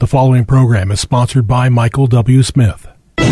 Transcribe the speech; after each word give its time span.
The 0.00 0.06
following 0.06 0.46
program 0.46 0.90
is 0.90 0.98
sponsored 0.98 1.46
by 1.46 1.68
Michael 1.68 2.06
W. 2.06 2.42
Smith. 2.42 2.88
The 3.18 3.26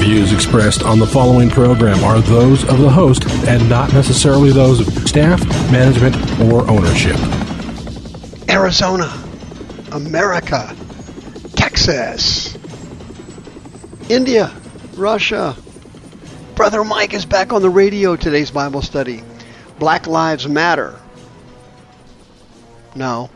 views 0.00 0.32
expressed 0.32 0.82
on 0.82 0.98
the 0.98 1.06
following 1.06 1.50
program 1.50 2.02
are 2.02 2.20
those 2.20 2.64
of 2.64 2.80
the 2.80 2.90
host 2.90 3.24
and 3.46 3.68
not 3.68 3.92
necessarily 3.92 4.50
those 4.50 4.80
of 4.80 5.08
staff, 5.08 5.40
management, 5.70 6.16
or 6.50 6.68
ownership. 6.68 7.14
Arizona, 8.50 9.22
America, 9.92 10.74
Texas, 11.54 12.58
India, 14.08 14.52
Russia. 14.96 15.56
Brother 16.56 16.82
Mike 16.82 17.14
is 17.14 17.24
back 17.24 17.52
on 17.52 17.62
the 17.62 17.70
radio 17.70 18.16
today's 18.16 18.50
Bible 18.50 18.82
study. 18.82 19.22
Black 19.78 20.08
Lives 20.08 20.48
Matter. 20.48 20.98
No. 22.94 23.30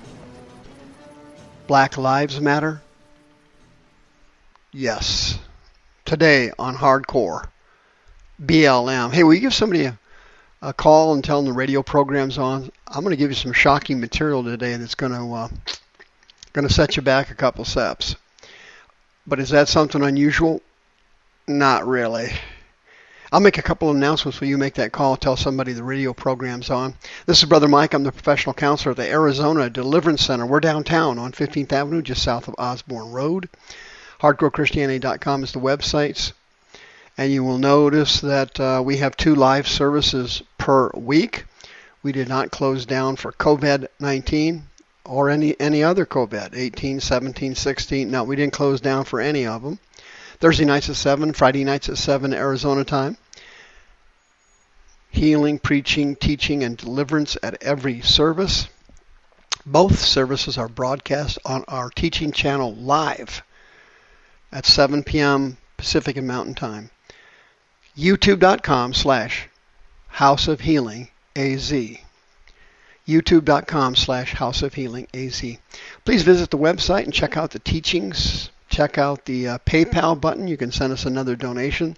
Black 1.66 1.96
Lives 1.96 2.40
Matter? 2.40 2.82
Yes. 4.72 5.38
Today 6.04 6.50
on 6.58 6.74
Hardcore. 6.74 7.48
BLM. 8.42 9.12
Hey, 9.12 9.22
will 9.22 9.34
you 9.34 9.40
give 9.40 9.54
somebody 9.54 9.84
a, 9.84 9.98
a 10.60 10.72
call 10.72 11.14
and 11.14 11.22
tell 11.22 11.40
them 11.40 11.46
the 11.46 11.56
radio 11.56 11.82
program's 11.82 12.36
on? 12.36 12.70
I'm 12.88 13.02
going 13.02 13.10
to 13.12 13.16
give 13.16 13.30
you 13.30 13.36
some 13.36 13.52
shocking 13.52 14.00
material 14.00 14.42
today 14.42 14.76
that's 14.76 14.96
going 14.96 15.12
to 15.12 15.32
uh, 15.32 15.48
going 16.52 16.66
to 16.66 16.72
set 16.72 16.96
you 16.96 17.02
back 17.02 17.30
a 17.30 17.34
couple 17.34 17.64
steps. 17.64 18.16
But 19.26 19.40
is 19.40 19.50
that 19.50 19.68
something 19.68 20.02
unusual? 20.02 20.60
Not 21.46 21.86
really. 21.86 22.32
I'll 23.34 23.40
make 23.40 23.58
a 23.58 23.62
couple 23.62 23.90
of 23.90 23.96
announcements 23.96 24.40
when 24.40 24.48
you 24.48 24.56
make 24.56 24.74
that 24.74 24.92
call. 24.92 25.16
Tell 25.16 25.36
somebody 25.36 25.72
the 25.72 25.82
radio 25.82 26.12
program's 26.12 26.70
on. 26.70 26.94
This 27.26 27.42
is 27.42 27.48
Brother 27.48 27.66
Mike. 27.66 27.92
I'm 27.92 28.04
the 28.04 28.12
professional 28.12 28.54
counselor 28.54 28.92
at 28.92 28.96
the 28.96 29.10
Arizona 29.10 29.68
Deliverance 29.68 30.24
Center. 30.24 30.46
We're 30.46 30.60
downtown 30.60 31.18
on 31.18 31.32
15th 31.32 31.72
Avenue, 31.72 32.00
just 32.00 32.22
south 32.22 32.46
of 32.46 32.54
Osborn 32.58 33.10
Road. 33.10 33.48
HardcoreChristianity.com 34.20 35.42
is 35.42 35.50
the 35.50 35.58
website. 35.58 36.30
And 37.18 37.32
you 37.32 37.42
will 37.42 37.58
notice 37.58 38.20
that 38.20 38.60
uh, 38.60 38.80
we 38.84 38.98
have 38.98 39.16
two 39.16 39.34
live 39.34 39.66
services 39.66 40.44
per 40.56 40.90
week. 40.94 41.44
We 42.04 42.12
did 42.12 42.28
not 42.28 42.52
close 42.52 42.86
down 42.86 43.16
for 43.16 43.32
COVID 43.32 43.88
19 43.98 44.62
or 45.06 45.28
any, 45.28 45.58
any 45.58 45.82
other 45.82 46.06
COVID 46.06 46.56
18, 46.56 47.00
17, 47.00 47.56
16. 47.56 48.08
No, 48.12 48.22
we 48.22 48.36
didn't 48.36 48.52
close 48.52 48.80
down 48.80 49.02
for 49.02 49.20
any 49.20 49.44
of 49.44 49.64
them. 49.64 49.80
Thursday 50.38 50.64
nights 50.64 50.88
at 50.88 50.94
7, 50.96 51.32
Friday 51.32 51.64
nights 51.64 51.88
at 51.88 51.98
7 51.98 52.32
Arizona 52.32 52.84
time 52.84 53.16
healing, 55.14 55.58
preaching, 55.58 56.16
teaching, 56.16 56.62
and 56.64 56.76
deliverance 56.76 57.36
at 57.42 57.62
every 57.62 58.00
service. 58.00 58.68
Both 59.64 59.98
services 59.98 60.58
are 60.58 60.68
broadcast 60.68 61.38
on 61.44 61.64
our 61.68 61.88
teaching 61.88 62.32
channel 62.32 62.74
live 62.74 63.42
at 64.52 64.66
7 64.66 65.02
p.m. 65.02 65.56
Pacific 65.76 66.16
and 66.16 66.26
Mountain 66.26 66.54
Time. 66.54 66.90
YouTube.com 67.96 68.92
slash 68.92 69.48
House 70.08 70.48
of 70.48 70.60
Healing 70.60 71.08
AZ. 71.36 71.72
YouTube.com 73.06 73.96
slash 73.96 74.34
House 74.34 74.62
of 74.62 74.74
Healing 74.74 75.06
AZ. 75.14 75.44
Please 76.04 76.22
visit 76.22 76.50
the 76.50 76.58
website 76.58 77.04
and 77.04 77.12
check 77.12 77.36
out 77.36 77.50
the 77.50 77.58
teachings. 77.58 78.50
Check 78.68 78.98
out 78.98 79.24
the 79.24 79.48
uh, 79.48 79.58
PayPal 79.66 80.20
button. 80.20 80.48
You 80.48 80.56
can 80.56 80.72
send 80.72 80.92
us 80.92 81.06
another 81.06 81.36
donation. 81.36 81.96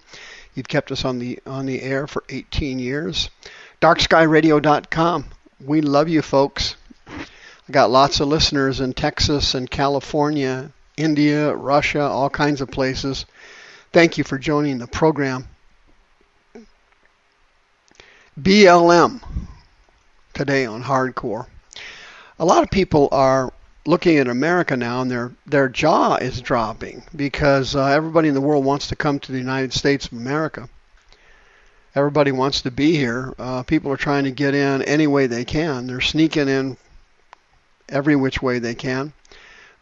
You've 0.57 0.67
kept 0.67 0.91
us 0.91 1.05
on 1.05 1.19
the 1.19 1.37
on 1.45 1.67
the 1.67 1.83
air 1.83 2.07
for 2.07 2.23
18 2.29 2.79
years. 2.79 3.29
DarkSkyRadio.com. 3.79 5.25
We 5.63 5.81
love 5.81 6.09
you, 6.09 6.23
folks. 6.23 6.75
I 7.07 7.71
got 7.71 7.91
lots 7.91 8.21
of 8.21 8.27
listeners 8.27 8.79
in 8.79 8.93
Texas 8.93 9.53
and 9.53 9.69
California, 9.69 10.71
India, 10.97 11.53
Russia, 11.53 12.01
all 12.01 12.31
kinds 12.31 12.61
of 12.61 12.71
places. 12.71 13.27
Thank 13.93 14.17
you 14.17 14.23
for 14.23 14.39
joining 14.39 14.79
the 14.79 14.87
program. 14.87 15.47
BLM 18.41 19.21
today 20.33 20.65
on 20.65 20.81
Hardcore. 20.81 21.45
A 22.39 22.45
lot 22.45 22.63
of 22.63 22.71
people 22.71 23.09
are 23.11 23.53
looking 23.87 24.17
at 24.17 24.27
America 24.27 24.75
now, 24.75 25.01
and 25.01 25.09
their 25.09 25.31
their 25.47 25.69
jaw 25.69 26.17
is 26.17 26.41
dropping 26.41 27.01
because 27.15 27.75
uh, 27.75 27.85
everybody 27.85 28.27
in 28.27 28.33
the 28.33 28.41
world 28.41 28.65
wants 28.65 28.87
to 28.87 28.95
come 28.95 29.17
to 29.17 29.31
the 29.31 29.37
United 29.37 29.73
States 29.73 30.05
of 30.07 30.13
America. 30.13 30.69
Everybody 31.95 32.31
wants 32.31 32.61
to 32.61 32.69
be 32.69 32.95
here. 32.95 33.33
Uh, 33.39 33.63
people 33.63 33.91
are 33.91 33.97
trying 33.97 34.25
to 34.25 34.31
get 34.31 34.53
in 34.53 34.83
any 34.83 35.07
way 35.07 35.25
they 35.25 35.45
can. 35.45 35.87
They're 35.87 36.01
sneaking 36.01 36.49
in 36.49 36.77
every 37.89 38.15
which 38.15 38.41
way 38.41 38.59
they 38.59 38.75
can. 38.75 39.13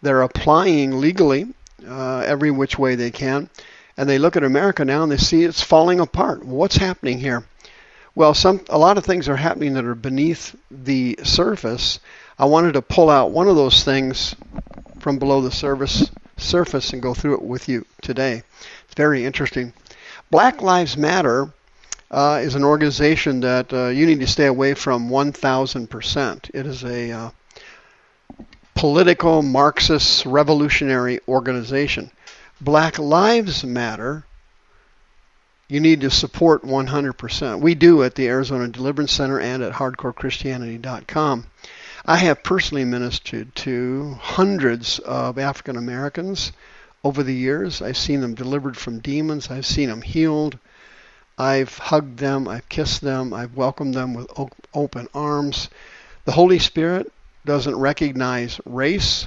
They're 0.01 0.21
applying 0.21 1.01
legally 1.01 1.47
uh, 1.85 2.19
every 2.19 2.51
which 2.51 2.77
way 2.77 2.95
they 2.95 3.11
can, 3.11 3.49
and 3.97 4.07
they 4.07 4.19
look 4.19 4.37
at 4.37 4.43
America 4.43 4.85
now 4.85 5.01
and 5.03 5.11
they 5.11 5.17
see 5.17 5.43
it's 5.43 5.61
falling 5.61 5.99
apart. 5.99 6.45
What's 6.45 6.77
happening 6.77 7.19
here? 7.19 7.43
Well, 8.13 8.33
some 8.33 8.61
a 8.69 8.77
lot 8.77 8.97
of 8.97 9.03
things 9.03 9.27
are 9.27 9.35
happening 9.35 9.73
that 9.73 9.83
are 9.83 9.95
beneath 9.95 10.55
the 10.69 11.19
surface 11.23 11.99
I 12.37 12.45
wanted 12.45 12.73
to 12.73 12.81
pull 12.81 13.09
out 13.09 13.31
one 13.31 13.47
of 13.47 13.55
those 13.55 13.83
things 13.83 14.35
from 14.99 15.19
below 15.19 15.41
the 15.41 15.51
surface 15.51 16.09
surface 16.37 16.91
and 16.91 17.01
go 17.01 17.13
through 17.13 17.35
it 17.35 17.41
with 17.41 17.69
you 17.69 17.85
today. 18.01 18.43
It's 18.85 18.95
very 18.95 19.23
interesting. 19.23 19.71
Black 20.29 20.61
Lives 20.61 20.97
Matter 20.97 21.49
uh, 22.11 22.41
is 22.43 22.55
an 22.55 22.63
organization 22.63 23.39
that 23.41 23.71
uh, 23.71 23.87
you 23.87 24.05
need 24.05 24.19
to 24.19 24.27
stay 24.27 24.47
away 24.47 24.73
from 24.73 25.09
1,000%. 25.09 26.49
It 26.53 26.65
is 26.65 26.83
a 26.83 27.11
uh, 27.11 27.29
political 28.73 29.41
Marxist 29.41 30.25
revolutionary 30.25 31.21
organization. 31.27 32.11
Black 32.59 32.99
Lives 32.99 33.63
Matter, 33.63 34.25
you 35.69 35.79
need 35.79 36.01
to 36.01 36.11
support 36.11 36.63
100%. 36.63 37.61
We 37.61 37.75
do 37.75 38.03
at 38.03 38.15
the 38.15 38.27
Arizona 38.27 38.67
Deliverance 38.67 39.13
Center 39.13 39.39
and 39.39 39.63
at 39.63 39.73
hardcorechristianity.com. 39.73 41.45
I 42.07 42.17
have 42.17 42.43
personally 42.43 42.85
ministered 42.85 43.55
to 43.55 44.15
hundreds 44.21 44.99
of 44.99 45.39
African 45.39 45.75
Americans 45.75 46.51
over 47.03 47.23
the 47.23 47.33
years. 47.33 47.81
I've 47.81 47.97
seen 47.97 48.21
them 48.21 48.35
delivered 48.35 48.77
from 48.77 48.99
demons, 48.99 49.49
I've 49.49 49.65
seen 49.65 49.89
them 49.89 50.03
healed. 50.03 50.59
I've 51.35 51.75
hugged 51.79 52.19
them, 52.19 52.47
I've 52.47 52.69
kissed 52.69 53.01
them, 53.01 53.33
I've 53.33 53.57
welcomed 53.57 53.95
them 53.95 54.13
with 54.13 54.31
open 54.73 55.07
arms. 55.15 55.69
The 56.25 56.33
Holy 56.33 56.59
Spirit 56.59 57.11
doesn't 57.43 57.75
recognize 57.75 58.61
race. 58.65 59.25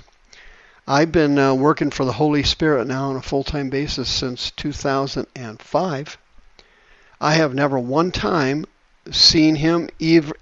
I've 0.87 1.11
been 1.11 1.37
uh, 1.37 1.55
working 1.55 1.91
for 1.91 2.05
the 2.05 2.13
Holy 2.13 2.45
Spirit 2.45 2.87
now 2.87 3.11
on 3.11 3.17
a 3.17 3.23
full 3.23 3.43
time 3.43 3.71
basis 3.71 4.09
since 4.09 4.53
2005. 4.53 6.19
I 7.21 7.35
have 7.35 7.55
never 7.55 7.79
one 7.79 8.13
time 8.13 8.67
seen 9.11 9.57
him 9.57 9.89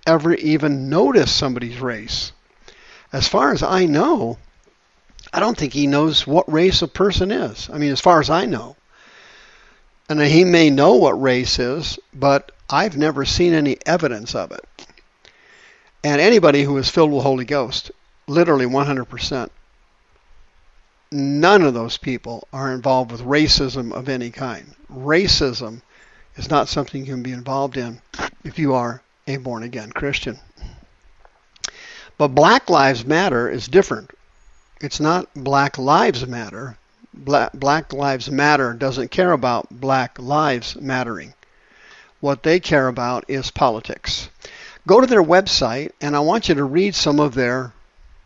ever 0.07 0.35
even 0.35 0.89
notice 0.89 1.33
somebody's 1.33 1.81
race. 1.81 2.33
As 3.13 3.29
far 3.29 3.53
as 3.53 3.63
I 3.63 3.87
know, 3.87 4.39
I 5.33 5.41
don't 5.41 5.57
think 5.57 5.73
he 5.73 5.87
knows 5.87 6.27
what 6.27 6.51
race 6.53 6.83
a 6.83 6.89
person 6.89 7.31
is. 7.31 7.71
I 7.73 7.79
mean, 7.79 7.93
as 7.93 8.01
far 8.01 8.21
as 8.21 8.31
I 8.31 8.47
know. 8.47 8.77
And 10.09 10.21
he 10.21 10.45
may 10.45 10.71
know 10.71 10.95
what 10.95 11.21
race 11.21 11.59
is, 11.59 11.99
but 12.15 12.53
I've 12.71 12.97
never 12.97 13.25
seen 13.25 13.53
any 13.53 13.77
evidence 13.85 14.35
of 14.35 14.53
it. 14.53 14.65
And 16.05 16.21
anybody 16.21 16.63
who 16.63 16.77
is 16.77 16.89
filled 16.89 17.13
with 17.13 17.25
Holy 17.25 17.45
Ghost, 17.45 17.91
literally 18.29 18.67
100%, 18.67 19.51
none 21.11 21.63
of 21.63 21.75
those 21.75 21.97
people 21.99 22.47
are 22.53 22.73
involved 22.73 23.11
with 23.11 23.23
racism 23.23 23.93
of 23.93 24.09
any 24.09 24.31
kind. 24.31 24.75
Racism 24.93 25.83
is 26.37 26.51
not 26.51 26.69
something 26.69 27.05
you 27.05 27.15
can 27.15 27.23
be 27.23 27.33
involved 27.33 27.77
in 27.77 28.01
if 28.47 28.61
you 28.61 28.75
are 28.75 29.03
a 29.27 29.37
born 29.39 29.65
again 29.65 29.91
Christian. 29.91 30.39
But 32.17 32.29
Black 32.29 32.71
Lives 32.71 33.05
Matter 33.05 33.51
is 33.51 33.67
different. 33.67 34.11
It's 34.81 35.01
not 35.01 35.29
Black 35.35 35.79
Lives 35.79 36.27
Matter. 36.27 36.79
Black, 37.13 37.53
Black 37.53 37.93
Lives 37.93 38.31
Matter 38.31 38.73
doesn't 38.73 39.11
care 39.11 39.33
about 39.33 39.69
Black 39.71 40.19
Lives 40.19 40.77
Mattering. 40.81 41.35
What 42.21 42.45
they 42.45 42.61
care 42.61 42.87
about 42.87 43.25
is 43.29 43.51
politics. 43.51 44.29
Go 44.87 45.01
to 45.01 45.07
their 45.07 45.23
website, 45.23 45.91
and 46.01 46.15
I 46.15 46.21
want 46.21 46.49
you 46.49 46.55
to 46.55 46.65
read 46.65 46.95
some 46.95 47.19
of 47.19 47.35
their 47.35 47.73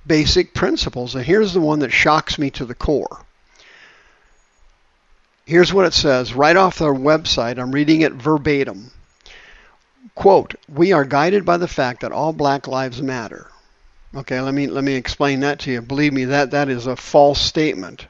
basic 0.07 0.53
principles. 0.53 1.15
And 1.15 1.25
here's 1.25 1.55
the 1.55 1.61
one 1.61 1.79
that 1.79 1.93
shocks 1.93 2.39
me 2.39 2.51
to 2.51 2.67
the 2.67 2.75
core. 2.75 3.25
Here's 5.47 5.73
what 5.73 5.87
it 5.87 5.95
says 5.95 6.35
right 6.35 6.57
off 6.57 6.79
their 6.79 6.95
website. 6.95 7.59
I'm 7.59 7.73
reading 7.73 8.03
it 8.03 8.13
verbatim. 8.13 8.93
Quote, 10.15 10.55
we 10.69 10.93
are 10.93 11.05
guided 11.05 11.45
by 11.45 11.57
the 11.57 11.69
fact 11.69 12.01
that 12.01 12.13
all 12.13 12.33
black 12.33 12.67
lives 12.67 13.01
matter. 13.01 13.51
Okay, 14.15 14.41
let 14.41 14.53
me 14.53 14.67
let 14.67 14.83
me 14.83 14.95
explain 14.95 15.41
that 15.41 15.61
to 15.61 15.71
you. 15.71 15.81
Believe 15.81 16.13
me, 16.13 16.25
that 16.25 16.51
that 16.51 16.69
is 16.69 16.87
a 16.87 16.97
false 16.97 17.41
statement. 17.41 18.07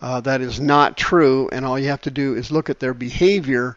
Uh, 0.00 0.20
that 0.20 0.40
is 0.40 0.58
not 0.58 0.96
true, 0.96 1.48
and 1.52 1.64
all 1.64 1.78
you 1.78 1.88
have 1.88 2.02
to 2.02 2.10
do 2.10 2.34
is 2.34 2.50
look 2.50 2.68
at 2.68 2.80
their 2.80 2.94
behavior 2.94 3.76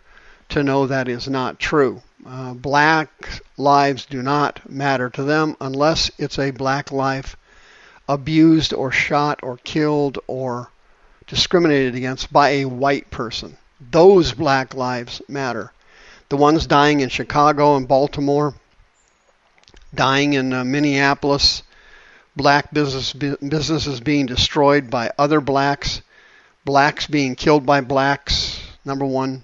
to 0.49 0.63
know 0.63 0.87
that 0.87 1.07
is 1.07 1.27
not 1.27 1.59
true. 1.59 2.01
Uh, 2.25 2.53
black 2.53 3.41
lives 3.55 4.05
do 4.05 4.21
not 4.21 4.69
matter 4.69 5.09
to 5.11 5.23
them 5.23 5.55
unless 5.61 6.09
it's 6.17 6.39
a 6.39 6.51
black 6.51 6.91
life 6.91 7.37
abused 8.09 8.73
or 8.73 8.91
shot 8.91 9.39
or 9.43 9.57
killed 9.57 10.17
or 10.27 10.69
discriminated 11.27 11.93
against 11.93 12.33
by 12.33 12.49
a 12.49 12.65
white 12.65 13.11
person. 13.11 13.57
Those 13.91 14.33
black 14.33 14.73
lives 14.73 15.21
matter. 15.27 15.71
The 16.29 16.37
ones 16.37 16.67
dying 16.67 16.99
in 16.99 17.09
Chicago 17.09 17.77
and 17.77 17.87
Baltimore, 17.87 18.53
dying 19.95 20.33
in 20.33 20.51
uh, 20.51 20.65
Minneapolis, 20.65 21.63
black 22.35 22.73
business 22.73 23.13
businesses 23.13 23.99
being 24.01 24.25
destroyed 24.25 24.89
by 24.89 25.11
other 25.17 25.39
blacks, 25.39 26.01
blacks 26.65 27.07
being 27.07 27.35
killed 27.35 27.65
by 27.65 27.81
blacks. 27.81 28.61
Number 28.83 29.05
one 29.05 29.43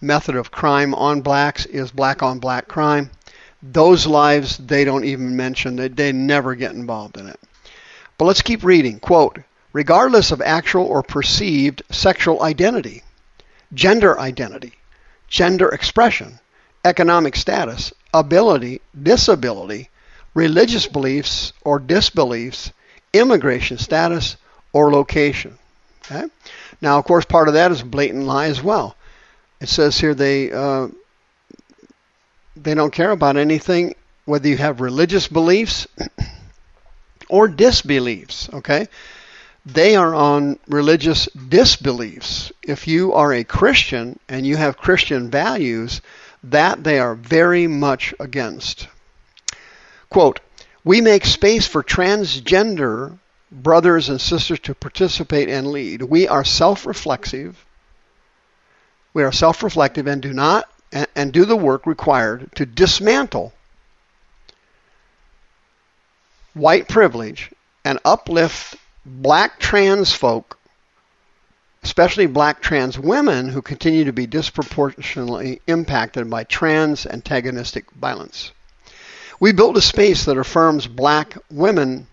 method 0.00 0.34
of 0.34 0.50
crime 0.50 0.92
on 0.94 1.20
blacks 1.20 1.66
is 1.66 1.92
black 1.92 2.22
on 2.22 2.40
black 2.40 2.66
crime. 2.66 3.10
Those 3.62 4.06
lives 4.06 4.58
they 4.58 4.84
don't 4.84 5.04
even 5.04 5.36
mention. 5.36 5.76
They, 5.76 5.88
they 5.88 6.12
never 6.12 6.56
get 6.56 6.74
involved 6.74 7.16
in 7.16 7.28
it. 7.28 7.38
But 8.18 8.24
let's 8.24 8.42
keep 8.42 8.64
reading. 8.64 8.98
Quote, 8.98 9.38
regardless 9.72 10.32
of 10.32 10.42
actual 10.42 10.84
or 10.84 11.02
perceived 11.04 11.82
sexual 11.90 12.42
identity, 12.42 13.04
gender 13.72 14.18
identity, 14.18 14.74
gender 15.32 15.70
expression, 15.70 16.38
economic 16.84 17.34
status, 17.34 17.92
ability, 18.12 18.82
disability, 19.02 19.88
religious 20.34 20.86
beliefs 20.86 21.54
or 21.62 21.78
disbeliefs, 21.78 22.70
immigration 23.14 23.78
status, 23.78 24.36
or 24.74 24.92
location. 24.92 25.58
Okay? 26.04 26.26
Now, 26.82 26.98
of 26.98 27.06
course, 27.06 27.24
part 27.24 27.48
of 27.48 27.54
that 27.54 27.72
is 27.72 27.82
blatant 27.82 28.26
lie 28.26 28.46
as 28.46 28.62
well. 28.62 28.94
It 29.60 29.70
says 29.70 29.98
here 29.98 30.14
they 30.14 30.52
uh, 30.52 30.88
they 32.54 32.74
don't 32.74 32.92
care 32.92 33.10
about 33.10 33.38
anything, 33.38 33.94
whether 34.26 34.48
you 34.48 34.58
have 34.58 34.82
religious 34.82 35.28
beliefs 35.28 35.86
or 37.30 37.48
disbeliefs. 37.48 38.50
Okay, 38.52 38.86
they 39.64 39.94
are 39.94 40.14
on 40.14 40.58
religious 40.66 41.26
disbeliefs. 41.26 42.50
If 42.62 42.88
you 42.88 43.12
are 43.12 43.32
a 43.32 43.44
Christian 43.44 44.18
and 44.28 44.46
you 44.46 44.56
have 44.56 44.76
Christian 44.76 45.30
values, 45.30 46.00
that 46.44 46.82
they 46.82 46.98
are 46.98 47.14
very 47.14 47.66
much 47.66 48.12
against. 48.18 48.88
Quote, 50.10 50.40
we 50.84 51.00
make 51.00 51.24
space 51.24 51.66
for 51.66 51.82
transgender 51.82 53.18
brothers 53.52 54.08
and 54.08 54.20
sisters 54.20 54.58
to 54.60 54.74
participate 54.74 55.48
and 55.48 55.68
lead. 55.68 56.02
We 56.02 56.26
are 56.26 56.44
self 56.44 56.86
reflexive. 56.86 57.64
We 59.14 59.22
are 59.22 59.32
self 59.32 59.62
reflective 59.62 60.06
and 60.08 60.20
do 60.20 60.32
not 60.32 60.68
and, 60.90 61.06
and 61.14 61.32
do 61.32 61.44
the 61.44 61.56
work 61.56 61.86
required 61.86 62.50
to 62.56 62.66
dismantle 62.66 63.52
white 66.54 66.88
privilege 66.88 67.50
and 67.84 67.98
uplift 68.04 68.76
black 69.04 69.58
trans 69.58 70.12
folk, 70.12 70.58
especially 71.82 72.26
black 72.26 72.60
trans 72.62 72.98
women 72.98 73.48
who 73.48 73.62
continue 73.62 74.04
to 74.04 74.12
be 74.12 74.26
disproportionately 74.26 75.60
impacted 75.66 76.30
by 76.30 76.44
trans 76.44 77.06
antagonistic 77.06 77.90
violence. 77.92 78.52
We 79.40 79.52
built 79.52 79.76
a 79.76 79.82
space 79.82 80.24
that 80.26 80.38
affirms 80.38 80.86
black 80.86 81.36
women 81.50 82.06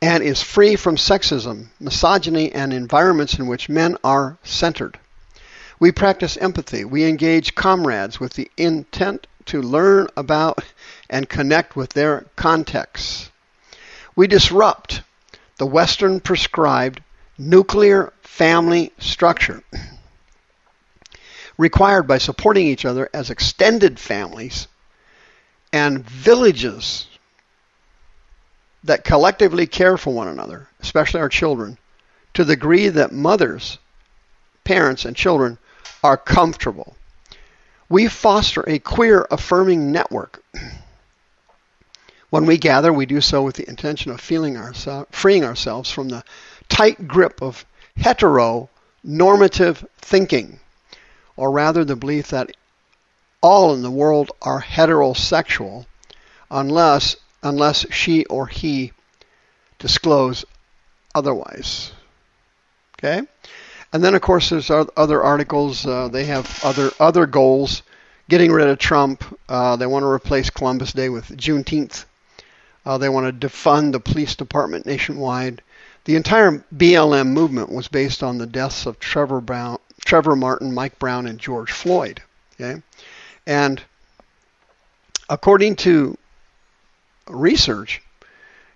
and 0.00 0.22
is 0.22 0.42
free 0.42 0.76
from 0.76 0.96
sexism, 0.96 1.66
misogyny, 1.80 2.52
and 2.52 2.72
environments 2.72 3.38
in 3.38 3.46
which 3.46 3.68
men 3.68 3.96
are 4.04 4.38
centered. 4.42 4.98
We 5.80 5.92
practice 5.92 6.36
empathy. 6.36 6.84
We 6.84 7.04
engage 7.04 7.54
comrades 7.54 8.18
with 8.18 8.34
the 8.34 8.50
intent 8.56 9.26
to 9.46 9.60
learn 9.60 10.08
about 10.16 10.64
and 11.10 11.28
connect 11.28 11.76
with 11.76 11.90
their 11.90 12.26
contexts. 12.36 13.30
We 14.18 14.26
disrupt 14.26 15.02
the 15.58 15.66
Western 15.66 16.18
prescribed 16.18 17.00
nuclear 17.38 18.12
family 18.22 18.92
structure 18.98 19.62
required 21.56 22.08
by 22.08 22.18
supporting 22.18 22.66
each 22.66 22.84
other 22.84 23.08
as 23.14 23.30
extended 23.30 23.96
families 24.00 24.66
and 25.72 26.04
villages 26.04 27.06
that 28.82 29.04
collectively 29.04 29.68
care 29.68 29.96
for 29.96 30.12
one 30.12 30.26
another, 30.26 30.66
especially 30.80 31.20
our 31.20 31.28
children, 31.28 31.78
to 32.34 32.42
the 32.42 32.56
degree 32.56 32.88
that 32.88 33.12
mothers, 33.12 33.78
parents, 34.64 35.04
and 35.04 35.14
children 35.14 35.58
are 36.02 36.16
comfortable. 36.16 36.96
We 37.88 38.08
foster 38.08 38.64
a 38.66 38.80
queer 38.80 39.28
affirming 39.30 39.92
network. 39.92 40.42
When 42.30 42.44
we 42.44 42.58
gather, 42.58 42.92
we 42.92 43.06
do 43.06 43.20
so 43.20 43.42
with 43.42 43.56
the 43.56 43.68
intention 43.68 44.10
of 44.10 44.20
feeling 44.20 44.56
ourselves, 44.56 45.08
freeing 45.10 45.44
ourselves 45.44 45.90
from 45.90 46.08
the 46.10 46.24
tight 46.68 47.08
grip 47.08 47.40
of 47.40 47.64
hetero 47.96 48.68
normative 49.02 49.86
thinking, 49.98 50.60
or 51.36 51.50
rather 51.50 51.84
the 51.84 51.96
belief 51.96 52.28
that 52.28 52.50
all 53.40 53.72
in 53.74 53.82
the 53.82 53.90
world 53.90 54.30
are 54.42 54.60
heterosexual 54.60 55.86
unless 56.50 57.16
unless 57.42 57.86
she 57.90 58.24
or 58.26 58.46
he 58.46 58.92
disclose 59.78 60.44
otherwise. 61.14 61.92
Okay? 62.98 63.22
And 63.92 64.04
then 64.04 64.14
of 64.14 64.20
course 64.20 64.50
there's 64.50 64.70
other 64.70 65.22
articles. 65.22 65.86
Uh, 65.86 66.08
they 66.08 66.24
have 66.24 66.60
other 66.62 66.90
other 67.00 67.26
goals. 67.26 67.82
Getting 68.28 68.52
rid 68.52 68.68
of 68.68 68.78
Trump. 68.78 69.24
Uh, 69.48 69.76
they 69.76 69.86
want 69.86 70.02
to 70.02 70.08
replace 70.08 70.50
Columbus 70.50 70.92
Day 70.92 71.08
with 71.08 71.34
Juneteenth. 71.34 72.04
Uh, 72.88 72.96
they 72.96 73.10
want 73.10 73.38
to 73.38 73.46
defund 73.46 73.92
the 73.92 74.00
police 74.00 74.34
department 74.34 74.86
nationwide. 74.86 75.60
The 76.04 76.16
entire 76.16 76.64
BLM 76.74 77.26
movement 77.26 77.70
was 77.70 77.86
based 77.86 78.22
on 78.22 78.38
the 78.38 78.46
deaths 78.46 78.86
of 78.86 78.98
Trevor 78.98 79.42
Brown, 79.42 79.76
Trevor 80.06 80.34
Martin, 80.34 80.72
Mike 80.72 80.98
Brown, 80.98 81.26
and 81.26 81.38
George 81.38 81.70
Floyd. 81.70 82.22
Okay, 82.54 82.80
and 83.46 83.82
according 85.28 85.76
to 85.76 86.16
research, 87.28 88.00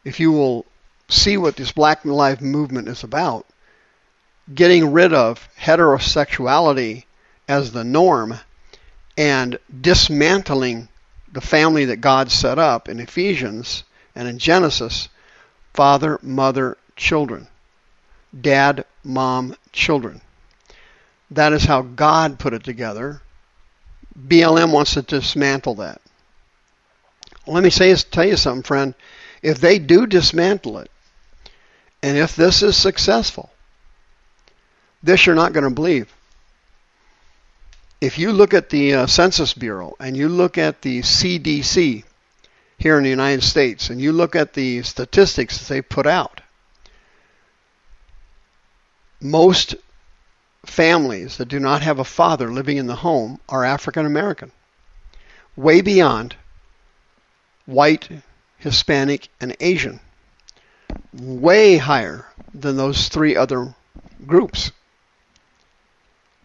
if 0.04 0.20
you 0.20 0.30
will 0.30 0.66
see 1.08 1.38
what 1.38 1.56
this 1.56 1.72
Black 1.72 2.04
Lives 2.04 2.42
Movement 2.42 2.88
is 2.88 3.04
about, 3.04 3.46
getting 4.54 4.92
rid 4.92 5.14
of 5.14 5.48
heterosexuality 5.58 7.04
as 7.48 7.72
the 7.72 7.82
norm 7.82 8.34
and 9.16 9.58
dismantling 9.80 10.88
the 11.32 11.40
family 11.40 11.86
that 11.86 12.02
God 12.02 12.30
set 12.30 12.58
up 12.58 12.90
in 12.90 13.00
Ephesians 13.00 13.84
and 14.14 14.28
in 14.28 14.38
Genesis 14.38 15.08
father, 15.72 16.18
mother, 16.22 16.76
children, 16.96 17.48
dad, 18.38 18.84
mom, 19.02 19.56
children. 19.72 20.20
That 21.30 21.52
is 21.52 21.64
how 21.64 21.82
God 21.82 22.38
put 22.38 22.52
it 22.52 22.62
together. 22.62 23.22
BLM 24.18 24.72
wants 24.72 24.94
to 24.94 25.02
dismantle 25.02 25.76
that. 25.76 26.00
Let 27.46 27.64
me 27.64 27.70
say, 27.70 27.94
tell 27.94 28.26
you 28.26 28.36
something, 28.36 28.62
friend. 28.62 28.94
If 29.42 29.58
they 29.58 29.78
do 29.78 30.06
dismantle 30.06 30.78
it, 30.78 30.90
and 32.02 32.16
if 32.16 32.36
this 32.36 32.62
is 32.62 32.76
successful, 32.76 33.50
this 35.02 35.26
you're 35.26 35.34
not 35.34 35.52
going 35.52 35.64
to 35.64 35.70
believe. 35.70 36.12
If 38.00 38.18
you 38.18 38.32
look 38.32 38.52
at 38.52 38.70
the 38.70 38.94
uh, 38.94 39.06
Census 39.06 39.54
Bureau 39.54 39.94
and 39.98 40.16
you 40.16 40.28
look 40.28 40.58
at 40.58 40.82
the 40.82 41.00
CDC 41.00 42.04
here 42.82 42.98
in 42.98 43.04
the 43.04 43.10
United 43.10 43.44
States 43.44 43.90
and 43.90 44.00
you 44.00 44.10
look 44.10 44.34
at 44.34 44.54
the 44.54 44.82
statistics 44.82 45.58
that 45.58 45.72
they 45.72 45.80
put 45.80 46.04
out, 46.04 46.40
most 49.20 49.76
families 50.66 51.36
that 51.36 51.46
do 51.46 51.60
not 51.60 51.82
have 51.82 52.00
a 52.00 52.04
father 52.04 52.50
living 52.50 52.78
in 52.78 52.88
the 52.88 52.96
home 52.96 53.38
are 53.48 53.64
African 53.64 54.04
American, 54.04 54.50
way 55.54 55.80
beyond 55.80 56.34
white, 57.66 58.08
Hispanic, 58.58 59.28
and 59.40 59.56
Asian, 59.60 60.00
way 61.12 61.76
higher 61.76 62.26
than 62.52 62.76
those 62.76 63.08
three 63.08 63.36
other 63.36 63.74
groups 64.26 64.72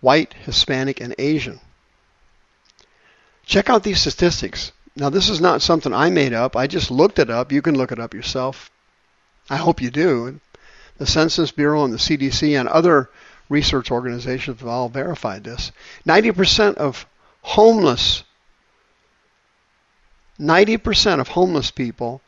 white, 0.01 0.35
Hispanic, 0.45 1.01
and 1.01 1.15
Asian. 1.17 1.59
Check 3.45 3.69
out 3.71 3.81
these 3.81 4.01
statistics. 4.01 4.71
Now, 4.97 5.09
this 5.09 5.29
is 5.29 5.39
not 5.39 5.61
something 5.61 5.93
I 5.93 6.09
made 6.09 6.33
up. 6.33 6.55
I 6.55 6.65
just 6.65 6.89
looked 6.89 7.19
it 7.19 7.29
up. 7.29 7.51
You 7.51 7.61
can 7.61 7.77
look 7.77 7.91
it 7.91 7.99
up 7.99 8.15
yourself. 8.15 8.71
I 9.47 9.57
hope 9.57 9.81
you 9.81 9.91
do. 9.91 10.39
The 10.97 11.05
Census 11.05 11.51
Bureau 11.51 11.85
and 11.85 11.93
the 11.93 11.97
CDC 11.97 12.59
and 12.59 12.67
other 12.67 13.09
research 13.47 13.91
organizations 13.91 14.59
have 14.59 14.67
all 14.67 14.89
verified 14.89 15.43
this. 15.43 15.71
90% 16.07 16.75
of 16.75 17.05
homeless 17.41 18.23
90% 20.39 21.19
of 21.19 21.29
homeless 21.29 21.71
people 21.71 22.21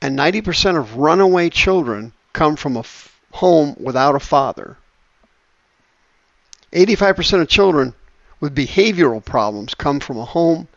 and 0.00 0.18
90% 0.18 0.78
of 0.78 0.96
runaway 0.96 1.50
children 1.50 2.12
come 2.32 2.56
from 2.56 2.76
a 2.76 2.84
home 3.32 3.74
without 3.80 4.14
a 4.14 4.20
father. 4.20 4.76
85% 6.72 7.42
of 7.42 7.48
children 7.48 7.94
with 8.38 8.54
behavioral 8.54 9.24
problems 9.24 9.74
come 9.74 9.98
from 9.98 10.18
a 10.18 10.24
home 10.24 10.68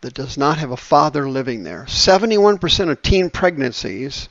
that 0.00 0.14
does 0.14 0.38
not 0.38 0.58
have 0.58 0.70
a 0.70 0.76
father 0.76 1.28
living 1.28 1.64
there. 1.64 1.84
71% 1.88 2.90
of 2.90 3.02
teen 3.02 3.30
pregnancies 3.30 4.28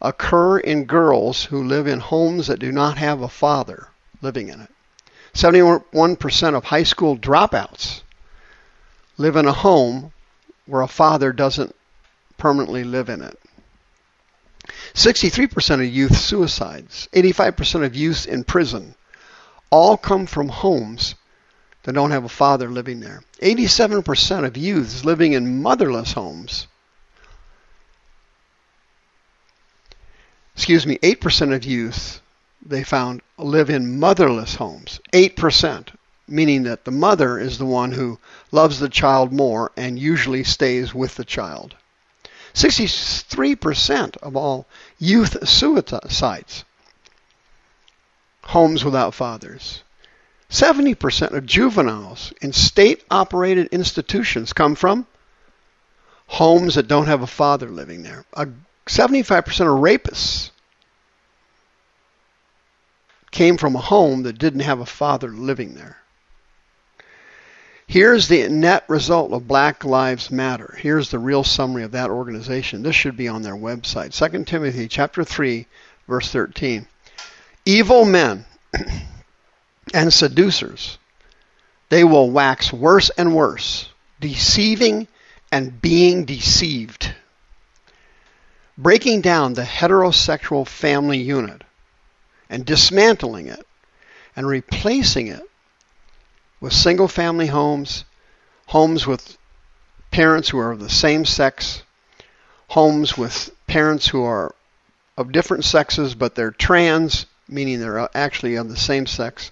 occur 0.00 0.58
in 0.58 0.84
girls 0.84 1.44
who 1.44 1.62
live 1.62 1.86
in 1.86 2.00
homes 2.00 2.46
that 2.46 2.58
do 2.58 2.72
not 2.72 2.96
have 2.96 3.20
a 3.20 3.28
father 3.28 3.88
living 4.22 4.48
in 4.48 4.60
it. 4.60 4.70
71% 5.34 6.54
of 6.54 6.64
high 6.64 6.82
school 6.82 7.16
dropouts 7.16 8.02
live 9.18 9.36
in 9.36 9.46
a 9.46 9.52
home 9.52 10.12
where 10.66 10.82
a 10.82 10.88
father 10.88 11.32
doesn't 11.32 11.74
permanently 12.38 12.84
live 12.84 13.08
in 13.08 13.20
it. 13.22 13.38
63% 14.94 15.74
of 15.74 15.94
youth 15.94 16.16
suicides, 16.16 17.08
85% 17.12 17.84
of 17.84 17.94
youth 17.94 18.26
in 18.26 18.44
prison, 18.44 18.94
all 19.70 19.96
come 19.96 20.26
from 20.26 20.48
homes 20.48 21.14
that 21.82 21.92
don't 21.92 22.10
have 22.10 22.24
a 22.24 22.28
father 22.28 22.68
living 22.68 23.00
there. 23.00 23.22
87% 23.40 24.44
of 24.44 24.56
youths 24.56 25.04
living 25.04 25.32
in 25.32 25.62
motherless 25.62 26.12
homes. 26.12 26.66
Excuse 30.54 30.86
me, 30.86 30.98
8% 30.98 31.54
of 31.54 31.64
youth 31.64 32.20
they 32.64 32.84
found 32.84 33.22
live 33.38 33.70
in 33.70 33.98
motherless 33.98 34.56
homes. 34.56 35.00
8%, 35.12 35.88
meaning 36.28 36.64
that 36.64 36.84
the 36.84 36.90
mother 36.90 37.38
is 37.38 37.56
the 37.56 37.66
one 37.66 37.92
who 37.92 38.18
loves 38.52 38.78
the 38.78 38.88
child 38.88 39.32
more 39.32 39.72
and 39.76 39.98
usually 39.98 40.44
stays 40.44 40.94
with 40.94 41.14
the 41.14 41.24
child. 41.24 41.74
63% 42.52 44.16
of 44.18 44.36
all 44.36 44.66
youth 44.98 45.48
suicides, 45.48 46.64
homes 48.42 48.84
without 48.84 49.14
fathers. 49.14 49.82
70% 50.50 51.32
of 51.32 51.46
juveniles 51.46 52.32
in 52.42 52.52
state 52.52 53.04
operated 53.10 53.68
institutions 53.68 54.52
come 54.52 54.74
from 54.74 55.06
homes 56.26 56.74
that 56.74 56.88
don't 56.88 57.06
have 57.06 57.22
a 57.22 57.26
father 57.26 57.68
living 57.68 58.02
there. 58.02 58.24
75% 58.86 59.38
of 59.38 59.80
rapists 59.80 60.50
came 63.30 63.56
from 63.56 63.76
a 63.76 63.80
home 63.80 64.24
that 64.24 64.38
didn't 64.38 64.60
have 64.60 64.80
a 64.80 64.86
father 64.86 65.28
living 65.28 65.74
there. 65.74 65.96
Here's 67.86 68.28
the 68.28 68.48
net 68.48 68.84
result 68.88 69.32
of 69.32 69.48
Black 69.48 69.84
Lives 69.84 70.30
Matter. 70.30 70.76
Here's 70.78 71.10
the 71.10 71.18
real 71.18 71.42
summary 71.42 71.82
of 71.82 71.92
that 71.92 72.10
organization. 72.10 72.82
This 72.82 72.94
should 72.94 73.16
be 73.16 73.26
on 73.26 73.42
their 73.42 73.56
website. 73.56 74.16
2 74.16 74.44
Timothy 74.44 74.86
chapter 74.88 75.24
3 75.24 75.66
verse 76.06 76.30
13. 76.30 76.86
Evil 77.64 78.04
men 78.04 78.44
and 79.92 80.12
seducers, 80.12 80.98
they 81.88 82.04
will 82.04 82.30
wax 82.30 82.72
worse 82.72 83.10
and 83.10 83.34
worse, 83.34 83.88
deceiving 84.20 85.08
and 85.50 85.80
being 85.80 86.24
deceived, 86.24 87.12
breaking 88.78 89.20
down 89.20 89.54
the 89.54 89.62
heterosexual 89.62 90.66
family 90.66 91.18
unit 91.18 91.62
and 92.48 92.64
dismantling 92.64 93.46
it 93.46 93.66
and 94.36 94.46
replacing 94.46 95.26
it 95.26 95.42
with 96.60 96.72
single 96.72 97.08
family 97.08 97.46
homes, 97.46 98.04
homes 98.66 99.06
with 99.06 99.36
parents 100.10 100.48
who 100.48 100.58
are 100.58 100.70
of 100.70 100.80
the 100.80 100.90
same 100.90 101.24
sex, 101.24 101.82
homes 102.68 103.16
with 103.18 103.50
parents 103.66 104.08
who 104.08 104.22
are 104.22 104.54
of 105.16 105.32
different 105.32 105.64
sexes 105.64 106.14
but 106.14 106.34
they're 106.34 106.50
trans, 106.50 107.26
meaning 107.48 107.80
they're 107.80 108.08
actually 108.16 108.54
of 108.54 108.68
the 108.68 108.76
same 108.76 109.06
sex. 109.06 109.50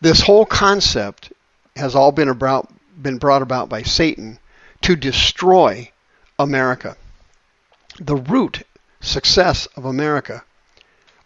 This 0.00 0.20
whole 0.20 0.46
concept 0.46 1.32
has 1.74 1.94
all 1.94 2.12
been 2.12 2.28
about 2.28 2.72
been 3.00 3.18
brought 3.18 3.42
about 3.42 3.68
by 3.68 3.82
Satan 3.82 4.38
to 4.82 4.96
destroy 4.96 5.90
America. 6.38 6.96
The 7.98 8.16
root 8.16 8.62
success 9.00 9.66
of 9.76 9.84
America 9.84 10.44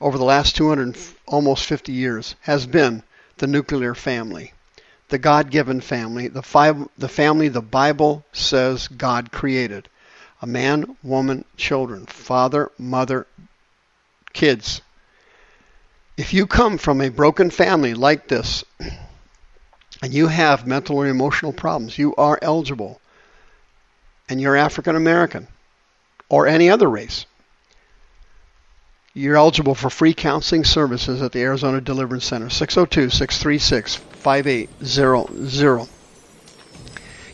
over 0.01 0.19
the 0.19 0.25
last 0.25 0.57
200 0.57 0.97
almost 1.27 1.67
50 1.67 1.93
years 1.93 2.35
has 2.41 2.67
been 2.67 3.03
the 3.39 3.47
nuclear 3.47 3.95
family, 3.95 4.53
the 5.09 5.19
God-given 5.19 5.81
family, 5.81 6.29
the, 6.29 6.89
the 6.97 7.09
family 7.09 7.49
the 7.49 7.61
Bible 7.61 8.25
says 8.33 8.89
God 8.89 9.33
created. 9.33 9.89
A 10.43 10.47
man, 10.47 10.97
woman, 11.03 11.45
children, 11.57 12.07
father, 12.07 12.71
mother, 12.79 13.27
kids. 14.33 14.81
If 16.21 16.35
you 16.35 16.47
come 16.47 16.77
from 16.77 17.01
a 17.01 17.09
broken 17.09 17.49
family 17.49 17.95
like 17.95 18.29
this, 18.29 18.63
and 20.03 20.13
you 20.13 20.27
have 20.27 20.67
mental 20.67 20.99
or 20.99 21.07
emotional 21.07 21.55
problems, 21.55 21.97
you 21.97 22.15
are 22.17 22.39
eligible, 22.43 23.01
and 24.29 24.39
you're 24.39 24.55
African 24.55 24.97
American 24.97 25.49
or 26.29 26.47
any 26.47 26.69
other 26.69 26.91
race, 26.91 27.25
you're 29.15 29.39
eligible 29.39 29.75
for 29.75 29.89
free 29.89 30.13
counseling 30.13 30.65
services 30.65 31.23
at 31.23 31.33
the 31.33 31.41
Arizona 31.41 31.81
Deliverance 31.81 32.27
Center, 32.27 32.51
602 32.51 33.09
636 33.09 33.95
5800. 33.95 35.89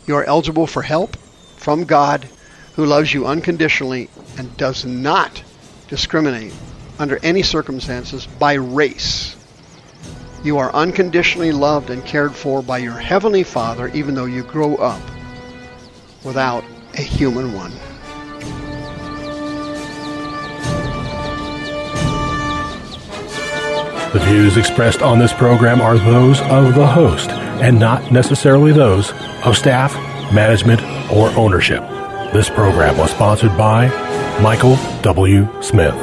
You 0.05 0.15
are 0.15 0.23
eligible 0.23 0.65
for 0.65 0.81
help 0.81 1.17
from 1.57 1.83
God 1.83 2.29
who 2.75 2.85
loves 2.85 3.13
you 3.13 3.27
unconditionally 3.27 4.09
and 4.37 4.55
does 4.55 4.85
not 4.85 5.43
discriminate 5.89 6.53
under 6.99 7.19
any 7.23 7.43
circumstances 7.43 8.27
by 8.39 8.53
race. 8.53 9.35
You 10.43 10.57
are 10.57 10.73
unconditionally 10.73 11.51
loved 11.51 11.89
and 11.89 12.05
cared 12.05 12.35
for 12.35 12.61
by 12.61 12.77
your 12.77 12.97
Heavenly 12.97 13.43
Father 13.43 13.89
even 13.89 14.15
though 14.15 14.25
you 14.25 14.43
grow 14.43 14.75
up 14.75 15.01
without 16.23 16.63
a 16.93 17.01
human 17.01 17.53
one. 17.53 17.71
The 24.13 24.25
views 24.25 24.57
expressed 24.57 25.01
on 25.01 25.19
this 25.19 25.33
program 25.33 25.81
are 25.81 25.97
those 25.97 26.39
of 26.41 26.75
the 26.75 26.87
host 26.87 27.29
and 27.29 27.77
not 27.77 28.11
necessarily 28.11 28.71
those 28.71 29.11
of 29.43 29.57
staff, 29.57 29.93
management, 30.33 30.81
or 31.11 31.29
ownership. 31.37 31.81
This 32.33 32.49
program 32.49 32.97
was 32.97 33.11
sponsored 33.11 33.55
by 33.57 33.89
Michael 34.41 34.77
W. 35.01 35.47
Smith. 35.61 35.95